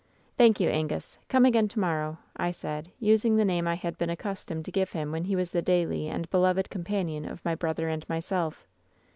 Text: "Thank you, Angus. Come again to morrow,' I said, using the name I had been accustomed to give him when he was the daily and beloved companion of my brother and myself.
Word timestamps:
"Thank 0.39 0.59
you, 0.59 0.67
Angus. 0.67 1.19
Come 1.29 1.45
again 1.45 1.67
to 1.67 1.79
morrow,' 1.79 2.17
I 2.35 2.49
said, 2.53 2.91
using 2.99 3.35
the 3.35 3.45
name 3.45 3.67
I 3.67 3.75
had 3.75 3.99
been 3.99 4.09
accustomed 4.09 4.65
to 4.65 4.71
give 4.71 4.91
him 4.93 5.11
when 5.11 5.25
he 5.25 5.35
was 5.35 5.51
the 5.51 5.61
daily 5.61 6.07
and 6.09 6.27
beloved 6.31 6.71
companion 6.71 7.23
of 7.23 7.45
my 7.45 7.53
brother 7.53 7.87
and 7.87 8.09
myself. 8.09 8.65